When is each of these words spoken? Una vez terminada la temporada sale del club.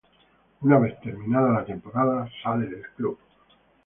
Una 0.61 0.79
vez 0.79 0.99
terminada 0.99 1.53
la 1.59 1.63
temporada 1.63 2.27
sale 2.41 2.65
del 2.65 2.87
club. 2.97 3.19